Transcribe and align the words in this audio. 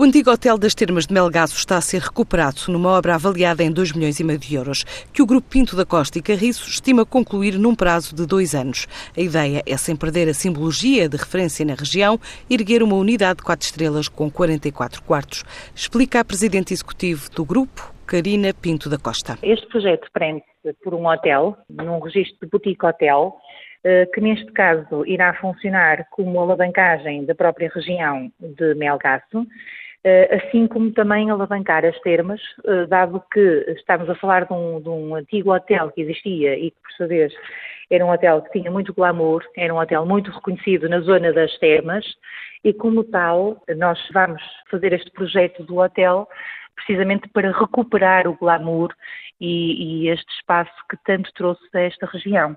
O 0.00 0.04
antigo 0.04 0.30
hotel 0.30 0.56
das 0.56 0.76
Termas 0.76 1.08
de 1.08 1.12
Melgaço 1.12 1.56
está 1.56 1.76
a 1.76 1.80
ser 1.80 2.00
recuperado 2.00 2.60
numa 2.68 2.96
obra 2.96 3.16
avaliada 3.16 3.64
em 3.64 3.72
2 3.72 3.94
milhões 3.94 4.20
e 4.20 4.22
meio 4.22 4.38
de 4.38 4.54
euros, 4.54 4.84
que 5.12 5.20
o 5.20 5.26
Grupo 5.26 5.48
Pinto 5.50 5.74
da 5.74 5.84
Costa 5.84 6.20
e 6.20 6.22
Carriço 6.22 6.70
estima 6.70 7.04
concluir 7.04 7.58
num 7.58 7.74
prazo 7.74 8.14
de 8.14 8.24
dois 8.24 8.54
anos. 8.54 8.86
A 9.16 9.20
ideia 9.20 9.60
é, 9.66 9.76
sem 9.76 9.96
perder 9.96 10.28
a 10.28 10.34
simbologia 10.34 11.08
de 11.08 11.16
referência 11.16 11.66
na 11.66 11.74
região, 11.74 12.16
erguer 12.48 12.80
uma 12.80 12.94
unidade 12.94 13.38
de 13.38 13.42
quatro 13.42 13.66
estrelas 13.66 14.08
com 14.08 14.30
44 14.30 15.02
quartos. 15.02 15.42
Explica 15.74 16.20
a 16.20 16.24
Presidente 16.24 16.72
Executivo 16.72 17.28
do 17.34 17.44
Grupo, 17.44 17.92
Karina 18.06 18.54
Pinto 18.54 18.88
da 18.88 18.98
Costa. 18.98 19.36
Este 19.42 19.66
projeto 19.66 20.06
prende-se 20.12 20.74
por 20.84 20.94
um 20.94 21.08
hotel, 21.08 21.56
num 21.68 21.98
registro 21.98 22.38
de 22.40 22.46
boutique 22.48 22.86
hotel, 22.86 23.34
eh, 23.82 24.06
que 24.14 24.20
neste 24.20 24.52
caso 24.52 25.06
irá 25.06 25.34
funcionar 25.34 26.06
como 26.10 26.40
alavancagem 26.40 27.24
da 27.24 27.34
própria 27.34 27.70
região 27.72 28.30
de 28.40 28.74
Melgaço, 28.74 29.46
assim 30.30 30.66
como 30.66 30.92
também 30.92 31.30
alavancar 31.30 31.84
as 31.84 31.98
termas, 32.00 32.40
eh, 32.64 32.86
dado 32.86 33.22
que 33.32 33.64
estamos 33.76 34.08
a 34.08 34.14
falar 34.14 34.46
de 34.46 34.52
um, 34.52 34.80
de 34.80 34.88
um, 34.88 35.14
antigo 35.14 35.52
hotel 35.52 35.90
que 35.90 36.02
existia 36.02 36.56
e 36.56 36.70
que, 36.70 36.76
por 36.96 37.08
vez, 37.08 37.32
era 37.90 38.04
um 38.04 38.10
hotel 38.10 38.42
que 38.42 38.52
tinha 38.52 38.70
muito 38.70 38.94
glamour, 38.94 39.42
era 39.56 39.74
um 39.74 39.78
hotel 39.78 40.06
muito 40.06 40.30
reconhecido 40.30 40.88
na 40.88 41.00
zona 41.00 41.32
das 41.32 41.56
termas 41.58 42.04
e, 42.62 42.72
como 42.72 43.02
tal, 43.04 43.62
nós 43.76 43.98
vamos 44.12 44.42
fazer 44.70 44.92
este 44.92 45.10
projeto 45.10 45.62
do 45.64 45.78
hotel 45.78 46.28
precisamente 46.76 47.28
para 47.30 47.50
recuperar 47.50 48.28
o 48.28 48.36
glamour 48.36 48.94
e, 49.40 50.04
e 50.04 50.08
este 50.08 50.30
espaço 50.34 50.72
que 50.88 50.96
tanto 51.04 51.32
trouxe 51.34 51.64
a 51.74 51.80
esta 51.80 52.06
região. 52.06 52.56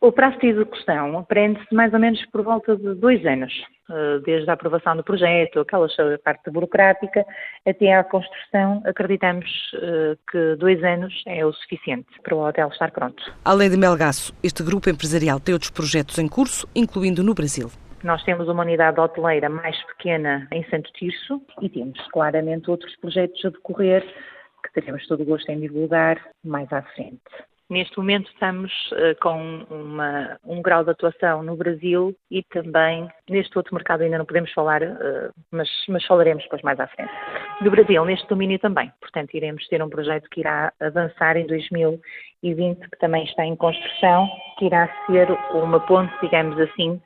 O 0.00 0.12
prazo 0.12 0.38
de 0.38 0.46
execução 0.46 1.24
prende-se 1.24 1.74
mais 1.74 1.92
ou 1.92 1.98
menos 1.98 2.24
por 2.26 2.42
volta 2.42 2.76
de 2.76 2.94
dois 2.94 3.24
anos, 3.26 3.52
eh, 3.90 4.20
desde 4.24 4.48
a 4.48 4.52
aprovação 4.52 4.96
do 4.96 5.02
projeto, 5.02 5.58
aquela 5.58 5.88
parte 6.22 6.48
burocrática, 6.52 7.26
até 7.66 7.92
à 7.92 8.04
construção. 8.04 8.80
Acreditamos 8.86 9.50
eh, 9.74 10.16
que 10.30 10.54
dois 10.54 10.84
anos 10.84 11.12
é 11.26 11.44
o 11.44 11.52
suficiente 11.52 12.06
para 12.22 12.36
o 12.36 12.46
hotel 12.46 12.68
estar 12.68 12.92
pronto. 12.92 13.20
Além 13.44 13.70
de 13.70 13.76
Melgaço, 13.76 14.32
este 14.40 14.62
grupo 14.62 14.88
empresarial 14.88 15.40
tem 15.40 15.52
outros 15.52 15.72
projetos 15.72 16.16
em 16.16 16.28
curso, 16.28 16.68
incluindo 16.76 17.24
no 17.24 17.34
Brasil. 17.34 17.68
Nós 18.04 18.22
temos 18.22 18.46
uma 18.48 18.62
unidade 18.62 19.00
hoteleira 19.00 19.48
mais 19.48 19.76
pequena 19.86 20.46
em 20.52 20.62
Santo 20.70 20.92
Tirso 20.92 21.42
e 21.60 21.68
temos 21.68 21.98
claramente 22.12 22.70
outros 22.70 22.94
projetos 22.98 23.44
a 23.44 23.48
decorrer 23.50 24.04
que 24.62 24.72
teremos 24.72 25.04
todo 25.08 25.24
o 25.24 25.26
gosto 25.26 25.50
em 25.50 25.58
divulgar 25.58 26.24
mais 26.44 26.72
à 26.72 26.82
frente. 26.82 27.20
Neste 27.70 27.98
momento 27.98 28.30
estamos 28.30 28.72
uh, 28.92 29.14
com 29.20 29.66
uma, 29.68 30.38
um 30.42 30.62
grau 30.62 30.82
de 30.82 30.90
atuação 30.90 31.42
no 31.42 31.54
Brasil 31.54 32.16
e 32.30 32.42
também 32.44 33.06
neste 33.28 33.58
outro 33.58 33.74
mercado 33.74 34.02
ainda 34.02 34.16
não 34.16 34.24
podemos 34.24 34.50
falar, 34.52 34.82
uh, 34.82 35.30
mas, 35.50 35.68
mas, 35.86 36.02
falaremos 36.06 36.42
depois 36.44 36.62
mais 36.62 36.80
à 36.80 36.86
frente. 36.86 37.12
Do 37.60 37.70
Brasil, 37.70 38.02
neste 38.06 38.26
domínio 38.26 38.58
também. 38.58 38.90
Portanto, 39.00 39.34
iremos 39.34 39.68
ter 39.68 39.82
um 39.82 39.90
projeto 39.90 40.30
que 40.30 40.40
irá 40.40 40.72
avançar 40.80 41.36
em 41.36 41.46
2020, 41.46 42.88
que 42.88 42.98
também 42.98 43.24
está 43.24 43.44
em 43.44 43.54
construção, 43.54 44.26
que 44.58 44.64
irá 44.64 44.88
ser 45.06 45.30
uma 45.52 45.80
ponte, 45.80 46.14
digamos 46.22 46.58
assim, 46.58 46.98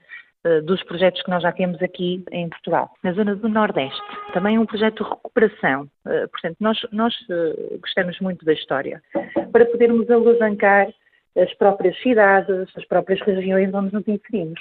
dos 0.64 0.82
projetos 0.82 1.22
que 1.22 1.30
nós 1.30 1.42
já 1.42 1.52
temos 1.52 1.80
aqui 1.82 2.24
em 2.32 2.48
Portugal, 2.48 2.90
na 3.02 3.12
zona 3.12 3.36
do 3.36 3.48
Nordeste. 3.48 4.00
Também 4.32 4.56
é 4.56 4.60
um 4.60 4.66
projeto 4.66 5.04
de 5.04 5.10
recuperação. 5.10 5.88
Eh, 6.06 6.26
portanto, 6.26 6.56
nós, 6.60 6.78
nós 6.90 7.14
eh, 7.30 7.76
gostamos 7.80 8.18
muito 8.20 8.44
da 8.44 8.52
história, 8.52 9.00
para 9.52 9.66
podermos 9.66 10.10
alavancar 10.10 10.88
as 11.36 11.54
próprias 11.54 11.96
cidades, 12.02 12.68
as 12.76 12.84
próprias 12.86 13.20
regiões 13.20 13.72
onde 13.72 13.92
nos 13.92 14.06
inserimos. 14.06 14.60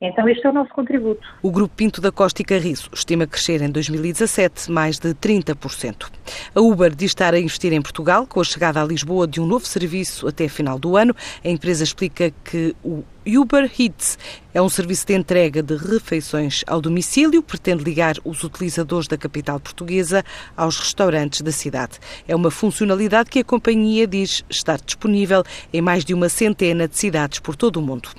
Então, 0.00 0.28
este 0.28 0.46
é 0.46 0.50
o 0.50 0.52
nosso 0.52 0.70
contributo. 0.70 1.26
O 1.42 1.50
Grupo 1.50 1.74
Pinto 1.74 2.00
da 2.00 2.12
Costa 2.12 2.42
e 2.42 2.44
Carriço 2.44 2.90
estima 2.92 3.26
crescer 3.26 3.62
em 3.62 3.70
2017 3.70 4.70
mais 4.70 4.98
de 4.98 5.14
30%. 5.14 6.10
A 6.54 6.60
Uber 6.60 6.94
diz 6.94 7.10
estar 7.10 7.34
a 7.34 7.38
investir 7.38 7.72
em 7.72 7.82
Portugal 7.82 8.26
com 8.26 8.40
a 8.40 8.44
chegada 8.44 8.80
a 8.80 8.84
Lisboa 8.84 9.26
de 9.26 9.40
um 9.40 9.46
novo 9.46 9.66
serviço 9.66 10.26
até 10.26 10.48
final 10.48 10.78
do 10.78 10.96
ano. 10.96 11.14
A 11.44 11.48
empresa 11.48 11.84
explica 11.84 12.32
que 12.44 12.74
o 12.82 13.04
Uber 13.26 13.70
Eats 13.78 14.18
é 14.52 14.60
um 14.60 14.68
serviço 14.68 15.06
de 15.06 15.14
entrega 15.14 15.62
de 15.62 15.74
refeições 15.74 16.62
ao 16.66 16.80
domicílio, 16.80 17.42
pretende 17.42 17.82
ligar 17.82 18.16
os 18.24 18.44
utilizadores 18.44 19.08
da 19.08 19.16
capital 19.16 19.58
portuguesa 19.58 20.22
aos 20.56 20.78
restaurantes 20.78 21.40
da 21.40 21.50
cidade. 21.50 21.98
É 22.28 22.36
uma 22.36 22.50
funcionalidade 22.50 23.30
que 23.30 23.40
a 23.40 23.44
companhia 23.44 24.06
diz 24.06 24.44
estar 24.48 24.78
disponível 24.78 25.42
em 25.72 25.80
mais 25.80 26.04
de 26.04 26.12
uma 26.12 26.28
centena 26.28 26.86
de 26.86 26.96
cidades 26.96 27.38
por 27.40 27.56
todo 27.56 27.78
o 27.78 27.82
mundo. 27.82 28.10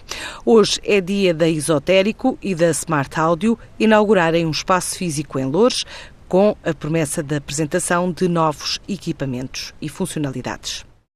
Hoje 0.44 0.79
é 0.84 1.00
dia 1.00 1.34
da 1.34 1.47
Esotérico 1.47 2.38
e 2.41 2.56
da 2.56 2.72
Smart 2.72 3.18
Audio 3.19 3.58
inaugurarem 3.79 4.46
um 4.46 4.52
espaço 4.52 4.97
físico 4.97 5.40
em 5.40 5.46
Lourdes 5.46 5.85
com 6.28 6.56
a 6.63 6.74
promessa 6.74 7.22
da 7.22 7.38
apresentação 7.38 8.12
de 8.12 8.28
novos 8.28 8.80
equipamentos 8.88 9.74
e 9.81 9.90
funcionalidades. 9.90 10.86